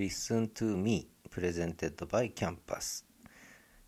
[0.00, 3.04] Listen to Me Presented by Campus.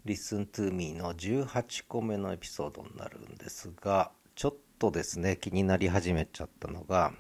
[0.05, 7.15] Listen to Me の18個目のエピソードになるんですがちょっとですね気になり始めちゃったのが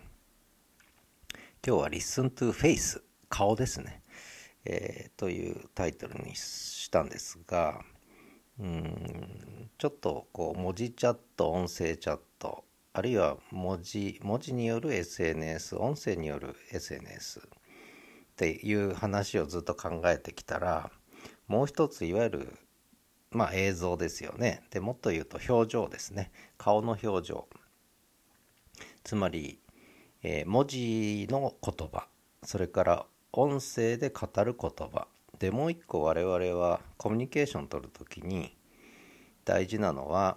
[1.67, 3.01] 今日は Listen to Face
[3.31, 4.03] 顔ですね、
[4.66, 7.80] えー、というタイトルにしたんですが
[8.61, 17.40] うんちょっとこう文字チャット音声チャットあるいは文字文字による SNS 音声による SNS
[18.43, 20.91] っていう話をずっと考えてきたら
[21.46, 22.59] もう一ついわゆる
[23.30, 24.64] まあ映像ですよね。
[24.70, 26.33] でもっと言うと表情ですね。
[26.59, 27.48] 顔の表情。
[29.05, 29.60] つまり、
[30.24, 32.09] えー、文字の言葉。
[32.42, 35.06] それから音声で語る言葉。
[35.38, 38.56] でもう一個我々はコミュニケーション取る時に
[39.45, 40.36] 大事なのは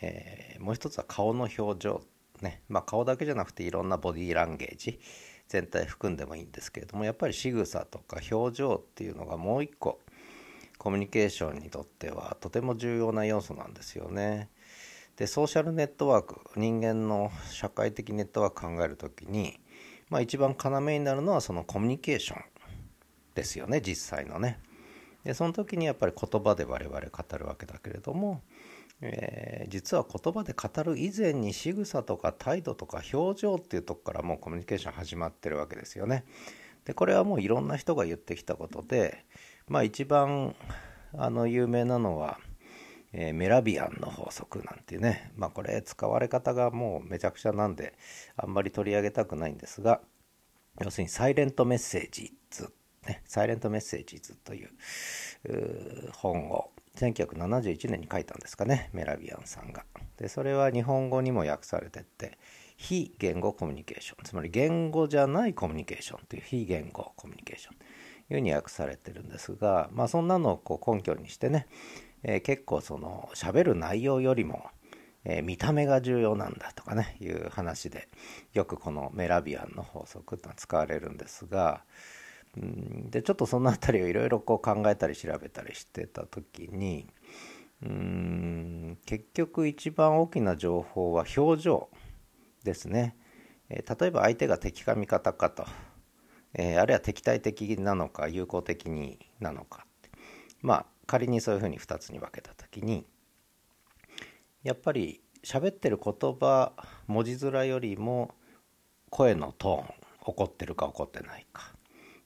[0.00, 2.02] えー、もう一つは顔の表情
[2.40, 2.62] ね。
[2.68, 5.00] まあ顔だけじゃなくていろんなボディーランゲージ。
[5.48, 10.00] 全体含んでもいいんですけれどもやっぱり仕草とか表情っていうのがもう一個
[10.78, 14.48] コミュニケーションにとってはとても重要な要素なんですよね。
[15.16, 19.60] でソーシャルネットワーク人間の社会的ネットワーク考える時に、
[20.10, 22.42] まあ、一番要になるのはそのコミュニケーション
[23.36, 24.58] ですよね実際のね。
[25.22, 28.42] でその時にやっぱり言葉で我々語るわけだけれども
[29.06, 36.24] えー、実は言葉で語る以前に仕草とか態度とか表情っていうとこからもうコミュニケーション始まってるわけですよね。
[36.86, 39.24] でこれはもういろんな人が言ってきたことで
[39.68, 40.54] まあ一番
[41.16, 42.38] あの有名なのは、
[43.12, 47.94] えー、メラビアンの法則なんていうねまあこれ使われ方がもうめちゃくちゃなんで
[48.36, 50.00] あんまり取り上げたくないんですが
[50.80, 52.72] 要するにサイレントメッセージ図
[53.06, 54.70] ね、サイレントメッセージ図という
[56.12, 59.84] 本を1971年に書いたんですかねメラビアンさんが。
[60.16, 62.38] でそれは日本語にも訳されてって
[62.76, 71.66] 非言語コミュニケーションつまり言語じゃないコミュニケーションという非言語コミュニケーションというふうに訳されてるんですが、まあ、そんなのをこう根拠にしてね、
[72.22, 74.66] えー、結構その喋る内容よりも、
[75.24, 78.08] えー、見た目が重要なんだとかねいう話で
[78.52, 81.82] よくこのメラビアンの法則というのは使われるんですが、
[82.56, 87.08] でちょっとその辺りをいろいろ考えたり調べたりしてた時に
[87.82, 91.88] うん結局一番大きな情報は表情
[92.62, 93.16] ですね、
[93.68, 95.66] えー、例えば相手が敵か味方かと、
[96.54, 99.84] えー、あるいは敵対的なのか友好的になのか
[100.62, 103.04] まあ仮にそういうふうに2つに分けた時に
[104.62, 106.72] やっぱり喋ってる言葉
[107.06, 108.34] 文字面よりも
[109.10, 109.94] 声のトーン
[110.26, 111.73] 怒ってるか怒ってないか。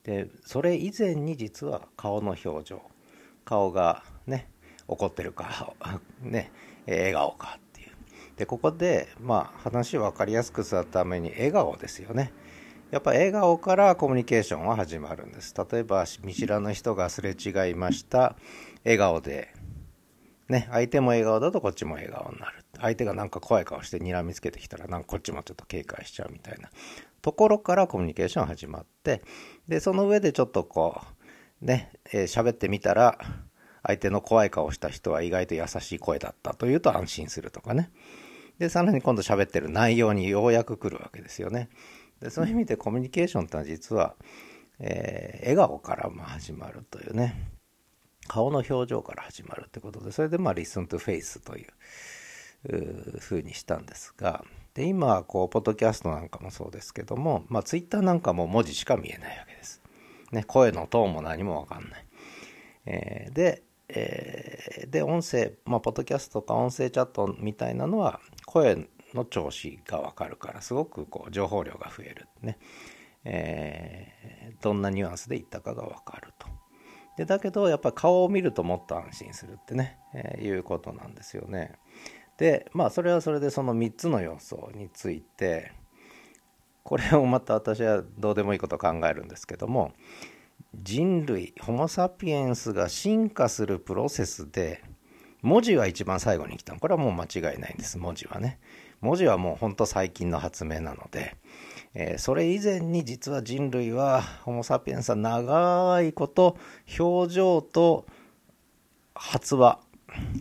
[0.05, 2.83] でそれ以前に実は顔の表情
[3.45, 4.51] 顔がね
[4.87, 5.75] 怒ってるか
[6.21, 6.51] ね
[6.87, 7.91] 笑顔かっていう。
[8.37, 12.33] でここでまあ話を分かりやすくするために笑顔ですよね。
[12.91, 15.55] やっぱ笑顔からコミュニケーションは始まるんです。
[15.71, 18.37] 例えば見知らぬ人がすれ違いました。
[18.85, 19.53] 笑顔で。
[20.49, 22.65] ね相手も笑顔だとこっちも笑顔になる。
[22.81, 26.71] 相手がなんか怖い顔して睨みつけてきたらなんかこっちもちょっと警戒しちゃうみたいな。
[27.23, 29.23] ところからコミュニケーション始まって
[29.67, 31.01] でその上でちょっとこ
[31.63, 33.19] うね喋、えー、ってみたら
[33.83, 37.91] 相手の怖い顔した人は意外と優しい声だったというと安心するとかね。
[38.59, 41.69] でさらに今度喋ってる内容にようやく来るわけですよね。
[42.21, 44.17] でそういう意味でコミュニケーションってのは実は、
[44.81, 47.59] えー、笑顔からま始まるというね。
[48.27, 54.45] 顔の表情から始まるってことでそれでまあ listen to face というふうにしたんですが
[54.79, 59.83] で今こうポッドキャストなんかもそうですけども、まあ、ツイッターなんかも文字しか見えないわけです。
[60.31, 62.07] ね、声のトーンも何も分かんない。
[62.87, 72.57] えー、で、えー、で音声、まあ、ポッドキャストとか音声チャットみたいなのは声の調子が分かるからすごくこう情報量が増えるね、
[73.25, 76.47] えー、どんなニュアンスで言ったかが分かると。
[77.17, 81.73] でだけどやっぱり顔を見るともっと安心するってね、え、いうことなんですよね。
[82.39, 85.73] でまあそれはそれでその3つの要素について
[86.85, 89.93] これをまた私はどうでもいいこと考えるんですけども
[90.75, 94.83] 人類ホモ・サピエンスが進化するプロセスで
[95.43, 96.81] 文字は一番最後に来たの。
[96.81, 97.97] これはもう間違いないんです。
[97.97, 98.59] 文字はね。
[99.01, 101.37] 文字はもうほんと最近の発明なので、
[101.95, 106.57] えー、それ以前に実は人類はホモ・サピエンスは長いこと
[106.99, 108.07] 表情と
[109.15, 109.79] 発話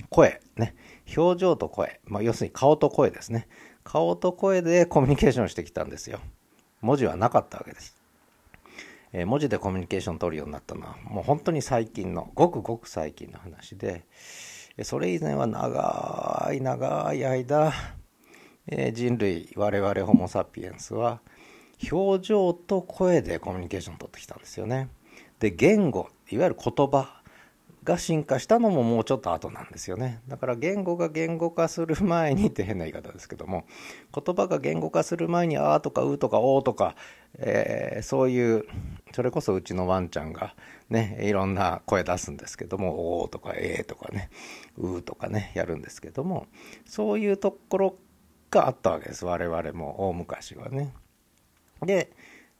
[0.10, 0.76] 声ね。
[1.16, 3.48] 表情と声、まあ、要するに顔と声ですね。
[3.84, 6.20] 顔と声でコミュニケーションしてきたんですよ。
[6.82, 7.96] 文字はなかったわけです、
[9.12, 14.06] えー、文字でコミュニケーションを取るようになったのはもう本当に最近のごくごく最近の話で
[14.84, 17.74] それ以前は長い長い間、
[18.68, 21.20] えー、人類我々ホモ・サピエンスは
[21.92, 24.90] 表情と声でコミュニケーションを取ってきたんですよね。
[25.40, 27.17] で言語いわゆる言葉
[27.88, 33.66] が進化したのももうちょっと後なんですよねだから言語が言語化する前にって変な言い方ですけども
[34.14, 36.96] 言葉が言語化する前に「あ」とか「う」とか「お」とか、
[37.38, 38.66] えー、そういう
[39.14, 40.54] それこそうちのワンちゃんが
[40.90, 44.30] ねいろんな声出すんですけども「お」とか「えー」とかね
[44.78, 46.48] 「う」とかねやるんですけども
[46.86, 47.96] そういうところ
[48.52, 50.94] があったわけです我々も大昔はね。
[51.82, 52.12] で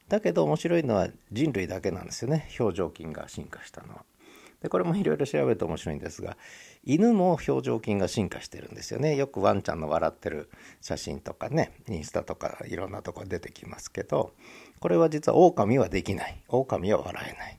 [0.08, 4.04] だけど面白いのは人類だけなんですよね表情筋が進化したのは。
[4.62, 6.36] でこれもいろいろ調べると面白いんですが
[6.84, 9.14] 犬も表情筋が進化してるんですよね。
[9.16, 10.50] よくワンちゃんの笑ってる
[10.80, 14.32] 写真とかねインスタとかいろんなとこ出てきますけど
[14.80, 16.42] これは実は狼はできない。
[16.48, 17.58] 狼は笑えない。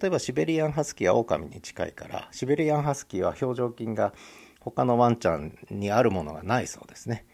[0.00, 4.14] 例えばシベリアンハスキーは狼に近いからシベリアンハスキーは表情筋が
[4.60, 7.26] 他のワンちゃんにあるものがないそうですね。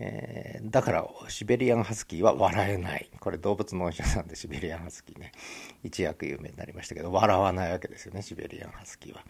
[0.00, 3.10] えー、だからシベリアンハスキーは笑えない。
[3.18, 5.32] これ動物のお医者さんでシベリアンハスキーね。
[5.82, 9.24] 一躍有名になりましたけど笑わないわけですよねシベリアンハスキーは。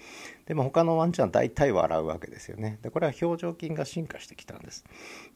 [0.45, 2.79] でも他のワンちゃんは大体笑うわけですよね。
[2.83, 4.85] でこれは表情筋が進化してきたんです。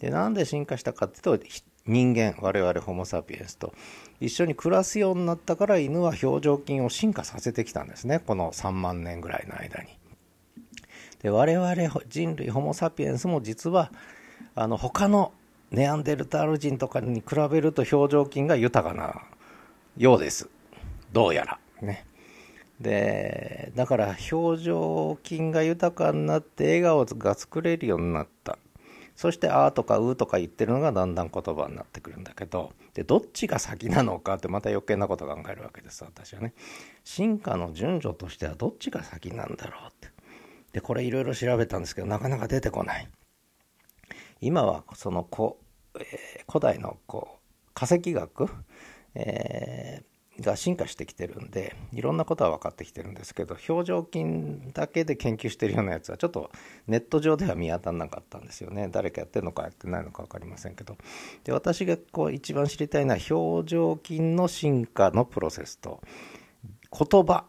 [0.01, 1.39] でなんで進化したかっていうと
[1.87, 3.73] 人間我々ホモ・サピエンスと
[4.21, 8.19] 一緒に暮らすようになったから犬は表情筋を進化させてきたんですね。
[8.19, 9.99] この3万年ぐらいの間に。
[11.23, 11.75] で我々
[12.09, 13.91] 人類ホモ・サピエンスも実は
[14.55, 15.33] あの他の
[15.71, 19.23] ネアンデルタール人とかに比べると表情筋が豊かな
[19.97, 20.49] ようです。
[21.13, 21.59] どうやら。
[21.81, 22.07] ね。
[22.81, 28.59] でだから表情筋が豊かになって笑顔が作れるようになった。
[29.15, 32.73] そして「あ」とか「う」とか言ってるのがだんだん言葉になってくるんだけど。
[32.95, 36.53] でどっちが先なのかってまた余計なこと考えるわけです私はね。
[37.05, 40.09] 進化の順序としてはどっちが先なんだろうって。
[40.73, 43.09] でこれいろいろ調べたんですけどなかなか出てこない
[44.43, 45.53] 今はその古,、
[46.05, 48.49] えー、古代のこう化石学、
[49.15, 56.51] えー、が進化してきてるんでいろんなことは分かってきてるんですけど表情筋だけで研究してるようなやつはちょっと
[56.89, 58.89] ネット上では見当たらなかったんですよね。
[58.91, 60.97] 誰かやってるのかやってないのか分かりませんけど。
[61.45, 66.03] で私がこう一番知りたいのは表情筋の進化のプロセスと
[66.91, 67.45] 言葉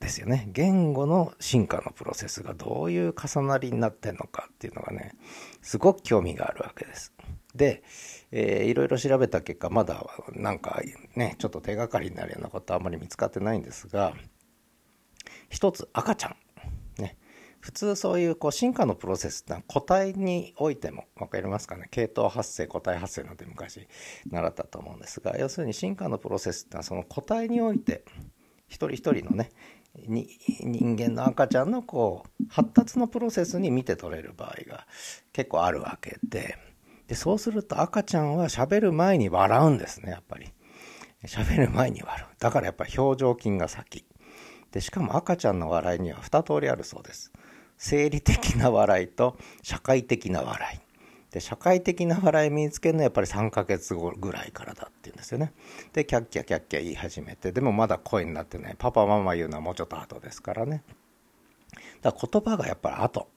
[0.00, 0.48] ですよね。
[0.52, 5.14] 言語の進化のプロセスがどういう重なりになってんのかっていうのがね
[5.60, 7.12] すごく興味があるわけです。
[7.54, 7.82] で、
[8.30, 10.80] えー、いろいろ調べた結果まだなんか
[11.16, 14.14] ねちょっと手がかりになるようなことはあんまり見つかってないんですが
[15.50, 16.36] 一つ赤ちゃん。
[17.02, 17.16] ね。
[17.60, 21.88] 普通そういうこう進化のプロセスってのは個体においても分かりますかね？
[21.90, 23.88] 系統発生個体発生なんて昔
[24.30, 28.04] 習ったと思うんですが要するに進化のプロセスってのはその個体において
[28.68, 29.50] 一人一人のね
[30.06, 30.28] に
[30.60, 34.86] 人間の赤ちゃんのこう発達のプロセスに見て取れる場合が
[35.32, 36.56] 結構あるわけで。
[37.08, 40.52] でそうすると赤ちゃんは喋る前に笑うんですねやっぱり。
[41.24, 42.34] 喋る前に笑う。
[42.38, 44.04] だからやっぱり表情筋が先。
[44.70, 47.32] でしかも赤ちゃんの笑いには2通りあるそうです。
[47.78, 50.87] 生理的な笑いと社会的な笑い。
[51.30, 55.52] で社会的な笑い身につけるのはやっぱり3ヶ月後ぐらいからだっていうんですよね。
[55.92, 58.76] でキャッキャキャッキャ言い始めてでもまだ声になってない。
[58.78, 60.82] パパママ言うのはもうちょっと後ですからね。
[62.00, 63.28] だから言葉がやっぱり後。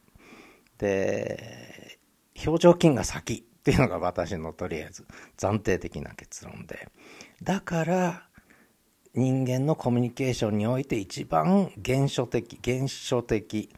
[0.77, 1.99] で
[2.45, 5.05] 表情筋が先っていうのが私のとりあえず
[5.37, 6.87] 暫定的な結論で。
[7.43, 8.27] だから
[9.13, 13.69] 人間のコミュニケーションにおいて一番原初的原初的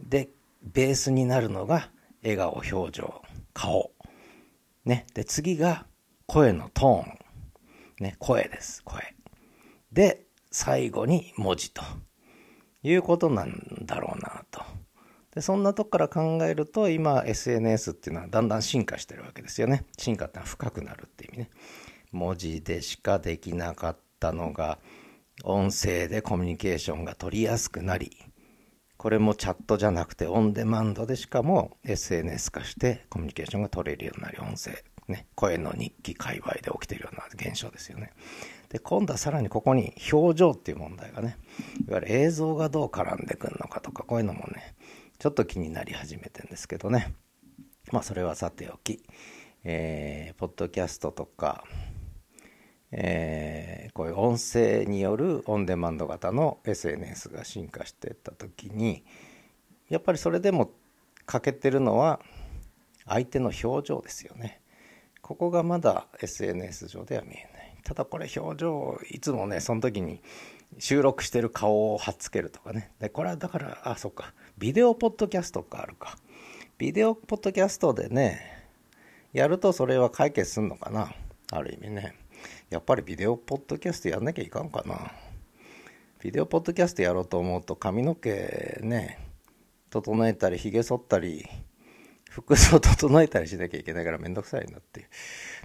[0.00, 0.28] で
[0.62, 1.90] ベースになるのが
[2.22, 3.22] 笑顔表情。
[3.52, 3.92] 顔。
[4.84, 5.06] ね。
[5.14, 5.86] で、次が
[6.26, 7.18] 声のトーン。
[8.00, 8.82] ね、声です。
[8.84, 9.14] 声。
[9.92, 11.82] で、最後に文字と
[12.82, 14.62] いうことなんだろうなと。
[15.34, 19.84] で、そんなとこから考えると、今 SNS っていうのはだんだん進化してるわけですよね。
[19.96, 21.50] 進化ってのは深くなるっていう意味ね。
[22.12, 24.78] 文字でしかできなかったのが、
[25.44, 28.16] 音声でコミュニケーションが取りやすくなり、
[29.00, 34.72] これもチャットじゃなくてオンデマンドでしかも SNS 化してコミュニケーションが取れるようになり音声、
[35.08, 38.12] ね、声の日記界隈で起きているような現象ですよね。
[38.68, 41.38] で今度はさらにここに表情っていう問題がね
[41.88, 44.74] いわゆる映像がどう絡んでくるのかとかこういうのもね
[45.18, 47.14] ちょっと気になり始めてんですけどね
[47.92, 49.02] まあそれはさておき、
[49.64, 51.64] えー、ポッドキャストとか
[52.92, 59.04] えー、こういう音声によるオンデマンド型の SNS が進化していった時に
[59.88, 60.70] やっぱりそれでも
[61.26, 62.20] 欠けてるのは
[63.06, 64.60] 相手の表情ですよね。
[65.20, 67.76] ここがまだ SNS 上では見えない。
[67.84, 70.20] ただこれ表情いつもねその時に
[70.78, 72.90] 収録してる顔を貼っつけるとかね。
[73.00, 76.16] でこれはだからあそっかビデオポッドキャストがあるか。
[76.78, 78.40] ビデオポッドキャストでね
[79.32, 81.12] やるとそれは解決すんのかな
[81.52, 82.19] ある意味ね。
[82.70, 85.10] やっぱりビデオポッドキャストやんなきゃいかんかな。
[86.22, 89.18] ビデオポッドキャストやろうと思うと髪の毛ね、
[89.90, 91.48] 整えたり、髭剃ったり、
[92.30, 95.08] 服装整えたりしなきゃいけないからめんどくさいなっていう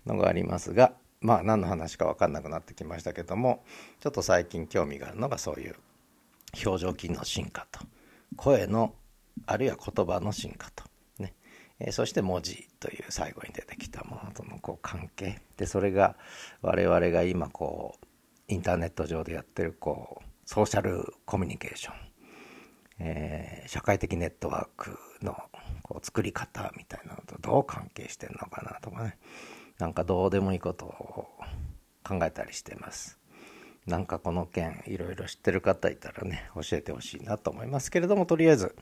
[0.09, 3.63] のがありますが、まあ何の話か分かんなくなってきましたけども、
[3.99, 5.75] ちょっと最近興味があるのがそういう
[6.65, 7.81] 表情筋の進化と、
[8.35, 8.95] 声の、
[9.45, 10.85] あるいは言葉の進化と、
[11.79, 15.41] え、そして文字という最後に出てきたものとのこう関係。
[15.57, 16.15] で、それが
[16.61, 18.05] 我々が今こう、
[18.47, 21.95] インターネット上でやってるこう、ソーシャルコミュニケーション。
[22.99, 25.35] えー、社会的ネットワークの
[25.83, 29.17] こう作り方みたいなのとどう関係してんのかなとかね
[29.79, 31.27] なんかどうでもいいことを
[32.03, 33.19] 考えたりしてます
[33.85, 38.75] なんかこの件いろいろ知ってる方いたらね教えてほしいなと思いますけれどもとりあえず、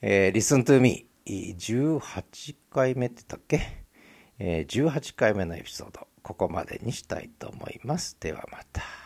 [0.00, 3.84] えー、Listen to me 18回目って言ったっけ、
[4.38, 8.16] えー、18回目のエピソードここまでにしたいと思います。
[8.20, 9.01] ではまた。